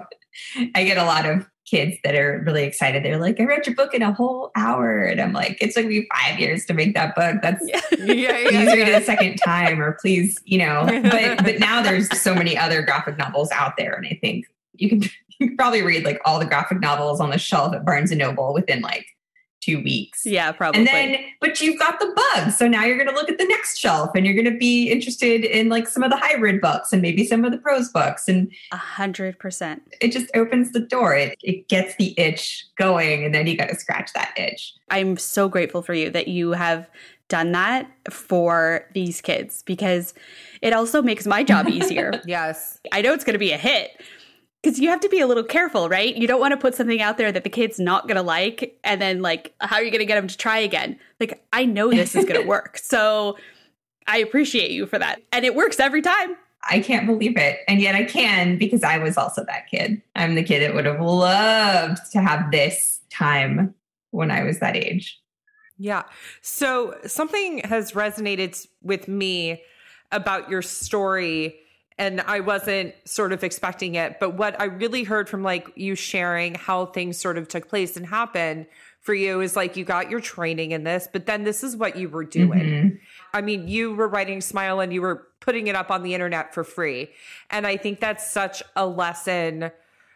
[0.75, 3.05] I get a lot of kids that are really excited.
[3.05, 5.01] They're like, I read your book in a whole hour.
[5.03, 7.37] And I'm like, it took me five years to make that book.
[7.43, 8.99] That's Yeah, please yeah, read it yeah.
[8.99, 10.87] a second time or please, you know.
[11.17, 13.95] But but now there's so many other graphic novels out there.
[13.95, 15.03] And I think you can
[15.39, 18.19] you can probably read like all the graphic novels on the shelf at Barnes and
[18.19, 19.07] Noble within like
[19.67, 20.25] two weeks.
[20.25, 20.81] Yeah, probably.
[20.81, 22.53] And then, but you've got the bug.
[22.53, 24.91] So now you're going to look at the next shelf and you're going to be
[24.91, 28.29] interested in like some of the hybrid books and maybe some of the prose books.
[28.29, 29.83] And a hundred percent.
[30.01, 31.15] it just opens the door.
[31.15, 33.25] It, it gets the itch going.
[33.25, 34.75] And then you got to scratch that itch.
[34.91, 36.89] I'm so grateful for you that you have
[37.29, 40.15] done that for these kids because
[40.63, 42.21] it also makes my job easier.
[42.25, 42.79] Yes.
[42.93, 44.01] I know it's going to be a hit
[44.67, 46.17] because you have to be a little careful, right?
[46.17, 48.77] You don't want to put something out there that the kid's not going to like,
[48.83, 50.99] and then like, how are you going to get them to try again?
[51.21, 53.39] Like, I know this is going to work, so
[54.09, 56.37] I appreciate you for that, and it works every time.
[56.69, 57.61] I can't believe it.
[57.69, 60.03] And yet I can because I was also that kid.
[60.17, 63.73] I'm the kid that would have loved to have this time
[64.11, 65.21] when I was that age.
[65.79, 66.03] Yeah.
[66.43, 69.63] So something has resonated with me
[70.11, 71.61] about your story
[71.99, 75.95] and I wasn't sort of expecting it, but what I really heard from like you
[75.95, 78.67] sharing how things sort of took place and happened
[79.01, 81.97] for you is like you got your training in this, but then this is what
[81.97, 82.61] you were doing.
[82.61, 82.99] Mhm.
[83.33, 86.53] I mean, you were writing Smile and you were putting it up on the internet
[86.53, 87.11] for free.
[87.51, 89.71] And I think that's such a lesson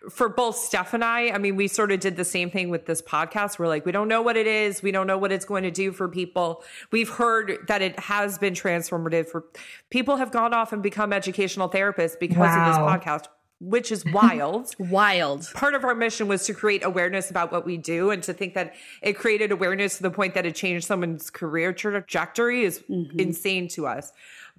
[0.08, 1.30] for both Steph and I.
[1.30, 3.58] I mean, we sort of did the same thing with this podcast.
[3.58, 4.82] We're like, we don't know what it is.
[4.82, 6.62] We don't know what it's going to do for people.
[6.90, 9.44] We've heard that it has been transformative for
[9.90, 13.24] people have gone off and become educational therapists because of this podcast,
[13.60, 15.50] which is wild Wild.
[15.52, 18.54] part of our mission was to create awareness about what we do and to think
[18.54, 23.20] that it created awareness to the point that it changed someone's career trajectory is mm-hmm.
[23.20, 24.12] insane to us.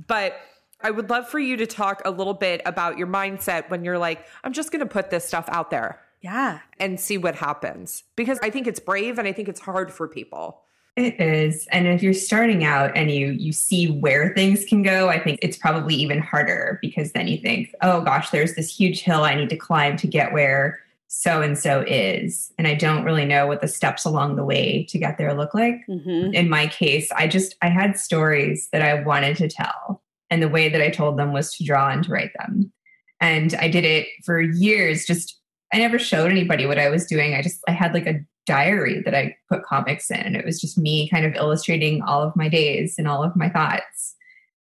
[0.07, 0.35] But
[0.83, 3.97] I would love for you to talk a little bit about your mindset when you're
[3.97, 6.59] like, I'm just going to put this stuff out there Yeah.
[6.79, 8.03] and see what happens.
[8.15, 10.61] Because I think it's brave and I think it's hard for people.
[10.97, 11.67] It is.
[11.71, 15.39] And if you're starting out and you you see where things can go, I think
[15.41, 19.35] it's probably even harder because then you think, "Oh gosh, there's this huge hill I
[19.35, 23.47] need to climb to get where so and so is." And I don't really know
[23.47, 25.85] what the steps along the way to get there look like.
[25.85, 30.00] hmm In my case, I just I had stories that I wanted to tell,
[30.31, 32.71] and the way that I told them was to draw and to write them.
[33.19, 35.37] And I did it for years just
[35.73, 37.33] I never showed anybody what I was doing.
[37.33, 40.59] I just I had like a diary that I put comics in and it was
[40.59, 44.15] just me kind of illustrating all of my days and all of my thoughts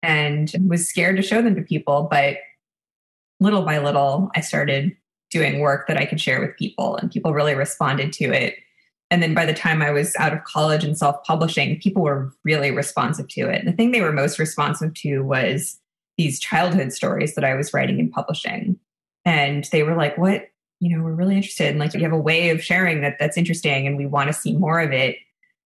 [0.03, 2.37] and was scared to show them to people, but
[3.39, 4.95] little by little I started
[5.31, 8.55] doing work that I could share with people and people really responded to it.
[9.13, 12.71] And then by the time I was out of college and self-publishing, people were really
[12.71, 13.59] responsive to it.
[13.59, 15.79] And the thing they were most responsive to was
[16.17, 18.79] these childhood stories that I was writing and publishing.
[19.23, 20.47] And they were like, what
[20.79, 23.37] you know, we're really interested and like you have a way of sharing that that's
[23.37, 25.17] interesting and we want to see more of it.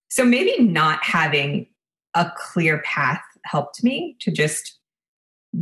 [0.10, 1.67] So maybe not having
[2.15, 4.77] a clear path helped me to just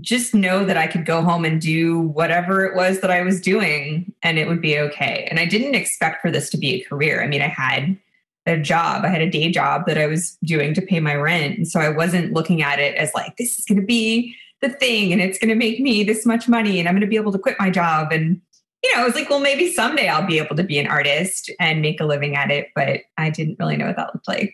[0.01, 3.39] just know that I could go home and do whatever it was that I was
[3.39, 5.27] doing and it would be okay.
[5.29, 7.23] And I didn't expect for this to be a career.
[7.23, 7.97] I mean, I had
[8.45, 11.57] a job, I had a day job that I was doing to pay my rent.
[11.57, 14.69] And so I wasn't looking at it as like, this is going to be the
[14.69, 17.15] thing and it's going to make me this much money and I'm going to be
[17.15, 18.11] able to quit my job.
[18.11, 18.41] And,
[18.83, 21.51] you know, I was like, well, maybe someday I'll be able to be an artist
[21.59, 22.69] and make a living at it.
[22.75, 24.53] But I didn't really know what that looked like.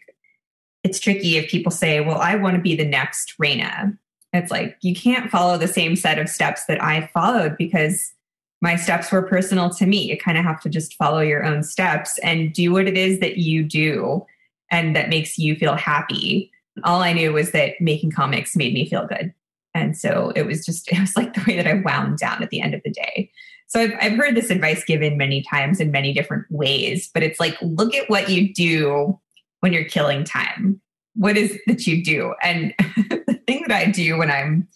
[0.83, 3.97] It's tricky if people say, well, I want to be the next Raina.
[4.33, 8.13] It's like, you can't follow the same set of steps that I followed because
[8.61, 10.03] my steps were personal to me.
[10.03, 13.19] You kind of have to just follow your own steps and do what it is
[13.19, 14.25] that you do
[14.69, 16.51] and that makes you feel happy.
[16.83, 19.33] All I knew was that making comics made me feel good.
[19.73, 22.49] And so it was just, it was like the way that I wound down at
[22.49, 23.31] the end of the day.
[23.67, 27.39] So I've, I've heard this advice given many times in many different ways, but it's
[27.39, 29.17] like, look at what you do
[29.61, 30.81] when you're killing time.
[31.15, 32.33] What is that you do?
[32.43, 32.73] And
[33.51, 34.67] thing that I do when I'm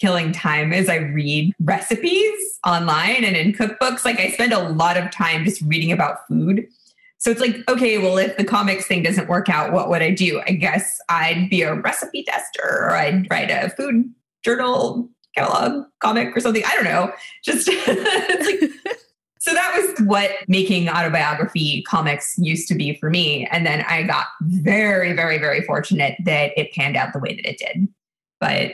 [0.00, 4.04] killing time is I read recipes online and in cookbooks.
[4.04, 6.66] Like I spend a lot of time just reading about food.
[7.18, 10.10] So it's like, okay, well, if the comics thing doesn't work out, what would I
[10.10, 10.42] do?
[10.46, 14.12] I guess I'd be a recipe tester or I'd write a food
[14.44, 16.64] journal catalog comic or something.
[16.64, 17.12] I don't know.
[17.44, 18.70] Just like
[19.38, 23.46] so that was what making autobiography comics used to be for me.
[23.50, 27.48] And then I got very, very, very fortunate that it panned out the way that
[27.48, 27.88] it did.
[28.42, 28.72] But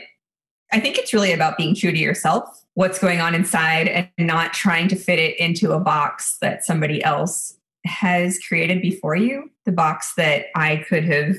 [0.73, 4.51] I think it's really about being true to yourself, what's going on inside, and not
[4.51, 7.55] trying to fit it into a box that somebody else
[7.85, 9.51] has created before you.
[9.67, 11.35] The box that I could have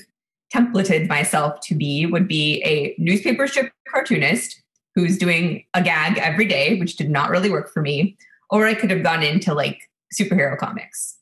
[0.54, 4.62] templated myself to be would be a newspaper strip cartoonist
[4.94, 8.16] who's doing a gag every day, which did not really work for me.
[8.48, 9.80] Or I could have gone into like
[10.14, 11.18] superhero comics,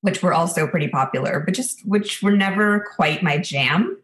[0.00, 3.96] which were also pretty popular, but just which were never quite my jam.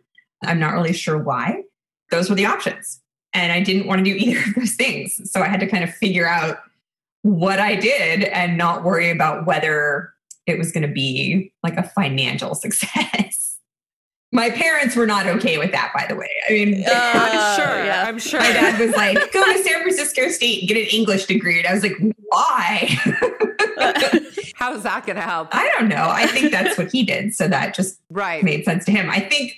[0.44, 1.64] I'm not really sure why.
[2.10, 3.00] Those were the options.
[3.34, 5.20] And I didn't want to do either of those things.
[5.30, 6.58] So I had to kind of figure out
[7.22, 10.12] what I did and not worry about whether
[10.46, 13.58] it was going to be like a financial success.
[14.32, 16.28] My parents were not okay with that, by the way.
[16.48, 17.84] I mean, Uh, I'm sure.
[17.84, 18.04] yeah.
[18.06, 18.40] I'm sure.
[18.40, 21.58] my dad was like, go to San Francisco State and get an English degree.
[21.58, 21.96] And I was like,
[22.28, 22.88] why?
[24.54, 25.48] How's that going to help?
[25.54, 26.08] I don't know.
[26.10, 27.34] I think that's what he did.
[27.34, 28.42] So that just Right.
[28.42, 29.08] made sense to him.
[29.10, 29.52] I think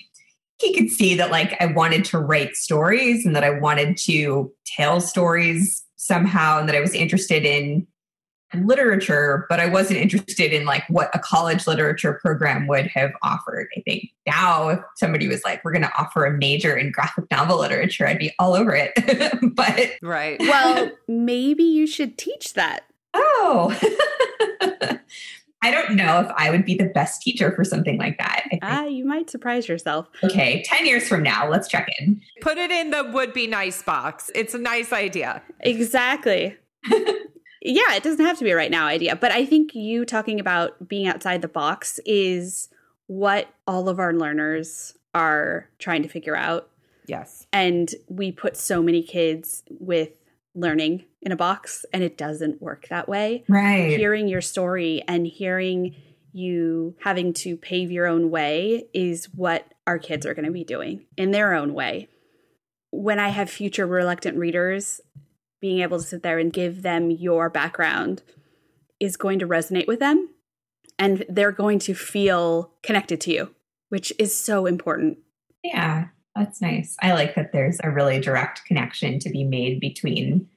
[0.61, 4.51] he could see that like I wanted to write stories and that I wanted to
[4.65, 7.87] tell stories somehow and that I was interested in
[8.65, 13.69] literature, but I wasn't interested in like what a college literature program would have offered.
[13.77, 17.25] I think now if somebody was like, we're going to offer a major in graphic
[17.31, 18.91] novel literature, I'd be all over it.
[19.55, 20.37] but Right.
[20.41, 22.83] well, maybe you should teach that.
[23.13, 23.77] oh,
[25.63, 28.47] I don't know if I would be the best teacher for something like that.
[28.63, 30.07] Ah, you might surprise yourself.
[30.23, 32.21] okay, 10 years from now, let's check in.
[32.41, 34.31] Put it in the would be nice box.
[34.33, 35.41] It's a nice idea.
[35.59, 36.57] Exactly.
[37.61, 40.39] yeah, it doesn't have to be a right now idea, but I think you talking
[40.39, 42.69] about being outside the box is
[43.07, 46.69] what all of our learners are trying to figure out.
[47.05, 47.45] Yes.
[47.53, 50.11] And we put so many kids with
[50.55, 53.43] learning in a box, and it doesn't work that way.
[53.47, 53.97] Right.
[53.97, 55.95] Hearing your story and hearing
[56.33, 60.63] you having to pave your own way is what our kids are going to be
[60.63, 62.07] doing in their own way.
[62.91, 65.01] When I have future reluctant readers,
[65.59, 68.23] being able to sit there and give them your background
[68.99, 70.29] is going to resonate with them
[70.97, 73.55] and they're going to feel connected to you,
[73.89, 75.19] which is so important.
[75.63, 76.95] Yeah, that's nice.
[77.01, 80.47] I like that there's a really direct connection to be made between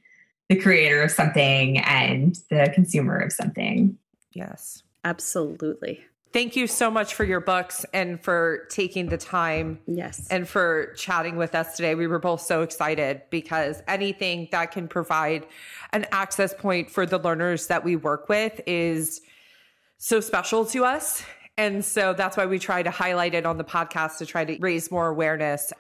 [0.49, 3.97] the creator of something and the consumer of something.
[4.33, 4.83] Yes.
[5.05, 6.01] Absolutely.
[6.33, 10.27] Thank you so much for your books and for taking the time Yes.
[10.31, 11.95] and for chatting with us today.
[11.95, 15.47] We were both so excited because anything that can provide
[15.93, 19.21] an access point for the learners that we work with is
[19.99, 21.23] so special to us.
[21.57, 24.59] And so that's why we try to highlight it on the podcast to try to
[24.59, 25.73] raise more awareness.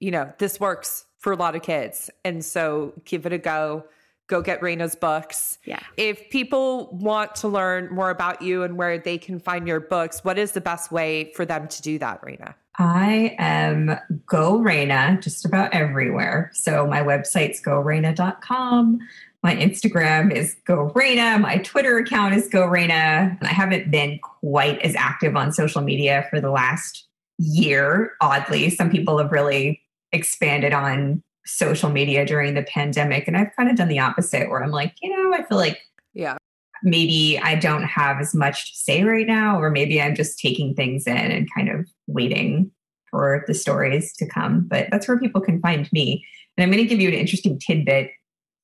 [0.00, 2.08] You know, this works for a lot of kids.
[2.24, 3.84] And so give it a go.
[4.28, 5.58] Go get Raina's books.
[5.64, 5.80] Yeah.
[5.96, 10.22] If people want to learn more about you and where they can find your books,
[10.22, 12.54] what is the best way for them to do that, Raina?
[12.78, 16.50] I am Go Raina just about everywhere.
[16.52, 19.00] So my website's goraina.com.
[19.42, 21.40] My Instagram is Go Raina.
[21.40, 23.38] My Twitter account is Go Raina.
[23.42, 27.06] I haven't been quite as active on social media for the last
[27.38, 28.70] year, oddly.
[28.70, 29.80] Some people have really
[30.12, 33.26] expanded on social media during the pandemic.
[33.26, 35.80] And I've kind of done the opposite where I'm like, you know, I feel like
[36.14, 36.36] Yeah.
[36.82, 40.74] maybe I don't have as much to say right now, or maybe I'm just taking
[40.74, 42.70] things in and kind of waiting
[43.10, 44.66] for the stories to come.
[44.68, 46.24] But that's where people can find me.
[46.56, 48.10] And I'm going to give you an interesting tidbit,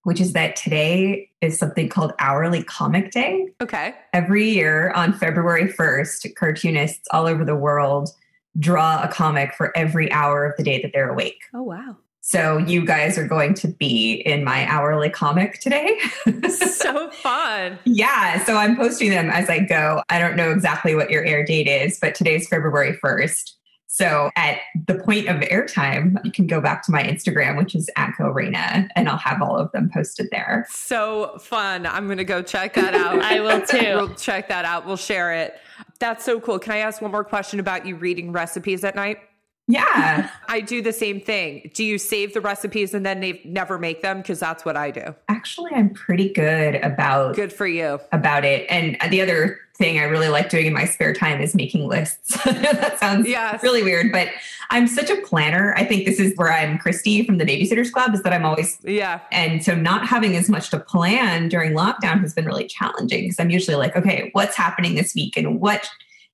[0.03, 3.49] which is that today is something called Hourly Comic Day.
[3.63, 3.95] Okay.
[4.13, 8.11] Every year on February 1st, cartoonists all over the world
[8.59, 11.41] draw a comic for every hour of the day that they're awake.
[11.55, 11.97] oh, wow.
[12.27, 16.01] So you guys are going to be in my hourly comic today.
[16.49, 17.79] so fun.
[17.85, 20.03] Yeah, so I'm posting them as I go.
[20.09, 23.51] I don't know exactly what your air date is, but today's February 1st.
[23.89, 27.91] So at the point of airtime, you can go back to my Instagram, which is
[27.99, 30.67] at Raina, and I'll have all of them posted there.
[30.71, 31.85] So fun.
[31.85, 33.21] I'm going to go check that out.
[33.21, 33.97] I will too.
[33.97, 34.87] We'll check that out.
[34.87, 35.61] We'll share it.
[35.99, 36.59] That's so cool.
[36.59, 39.19] Can I ask one more question about you reading recipes at night?
[39.67, 41.71] Yeah, I do the same thing.
[41.75, 44.19] Do you save the recipes and then they never make them?
[44.19, 45.15] Because that's what I do.
[45.29, 48.01] actually, I'm pretty good about Good for you.
[48.13, 48.67] about it.
[48.69, 52.43] And the other thing I really like doing in my spare time is making lists.
[52.45, 53.63] that sounds Yes.
[53.63, 54.29] really weird, but
[54.71, 55.75] I'm such a planner.
[55.77, 58.79] I think this is where I'm Kristy from the Babysitters Club, is that I'm always
[58.85, 59.21] Yeah.
[59.33, 63.41] And so not having as much to plan during lockdown has been really challenging because
[63.41, 65.89] I'm usually like, okay, what's happening this week and what,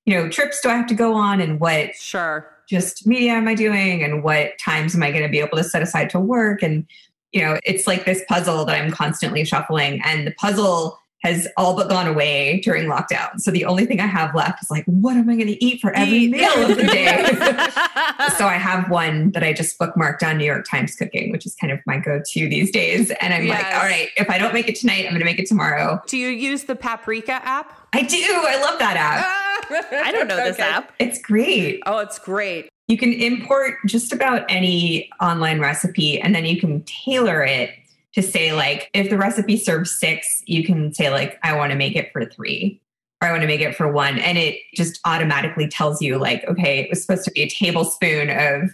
[0.05, 2.47] you know, trips do I have to go on and what Sure.
[2.71, 5.63] Just media am I doing and what times am I going to be able to
[5.63, 6.63] set aside to work?
[6.63, 6.87] And,
[7.31, 10.01] you know, it's like this puzzle that I'm constantly shuffling.
[10.03, 13.39] And the puzzle has all but gone away during lockdown.
[13.39, 15.79] So the only thing I have left is like, what am I going to eat
[15.79, 16.31] for every Eat.
[16.31, 17.23] meal of the day?
[18.37, 21.53] so I have one that I just bookmarked on New York Times Cooking, which is
[21.55, 23.11] kind of my go-to these days.
[23.21, 25.39] And I'm like, all right, if I don't make it tonight, I'm going to make
[25.39, 26.01] it tomorrow.
[26.07, 27.80] Do you use the Paprika app?
[27.93, 28.17] I do.
[28.17, 29.41] I love that app.
[30.05, 30.93] I don't know this app.
[30.99, 31.81] It's great.
[31.85, 32.69] Oh, it's great.
[32.87, 37.71] You can import just about any online recipe and then you can tailor it
[38.13, 41.77] to say like if the recipe serves 6, you can say like I want to
[41.77, 42.81] make it for 3
[43.21, 46.43] or I want to make it for 1 and it just automatically tells you like
[46.45, 48.71] okay, it was supposed to be a tablespoon of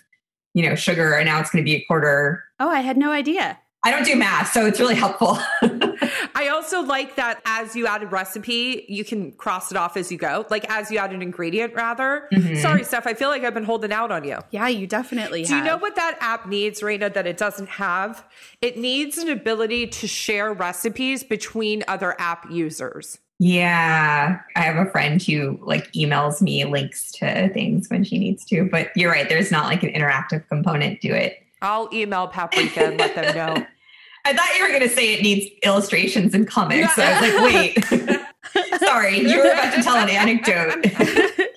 [0.53, 2.43] you know sugar and now it's going to be a quarter.
[2.59, 3.59] Oh, I had no idea.
[3.83, 5.37] I don't do math, so it's really helpful.
[6.35, 10.11] I also like that as you add a recipe, you can cross it off as
[10.11, 10.45] you go.
[10.49, 12.27] Like as you add an ingredient, rather.
[12.33, 12.61] Mhm.
[12.61, 13.07] Sorry, Steph.
[13.07, 14.39] I feel like I've been holding out on you.
[14.51, 18.25] Yeah, you definitely Do you know what that app needs, Raina, that it doesn't have?
[18.61, 23.19] It needs an ability to share recipes between other app users.
[23.39, 28.43] Yeah, I have a friend who like emails me links to things when she needs
[28.45, 31.37] to, but you're right, there's not like an interactive component to it.
[31.61, 33.65] I'll email Paprika and let them know.
[34.25, 36.95] I thought you were going to say it needs illustrations and comics.
[36.95, 38.79] So I was like, wait.
[38.79, 40.85] Sorry, you were about to tell an anecdote.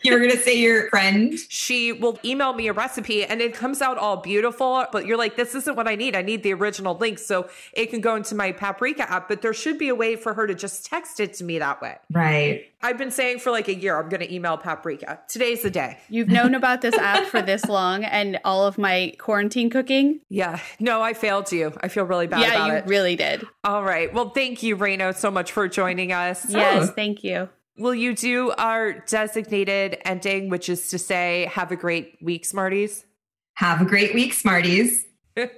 [0.05, 1.39] you were going to say your friend.
[1.49, 5.37] She will email me a recipe and it comes out all beautiful, but you're like,
[5.37, 6.17] this isn't what I need.
[6.17, 9.53] I need the original link so it can go into my Paprika app, but there
[9.53, 11.99] should be a way for her to just text it to me that way.
[12.11, 12.67] Right.
[12.83, 15.21] I've been saying for like a year, I'm going to email Paprika.
[15.29, 15.99] Today's the day.
[16.09, 20.21] You've known about this app for this long and all of my quarantine cooking.
[20.31, 20.61] Yeah.
[20.79, 21.75] No, I failed you.
[21.83, 22.87] I feel really bad yeah, about you it.
[22.87, 23.45] really did.
[23.65, 24.13] All right.
[24.13, 26.49] Well, thank you, Raina, so much for joining us.
[26.49, 26.93] Yes, oh.
[26.93, 27.51] thank you.
[27.81, 33.07] Will you do our designated ending, which is to say, have a great week, Smarties?
[33.55, 35.07] Have a great week, Smarties.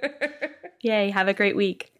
[0.81, 1.92] Yay, have a great week.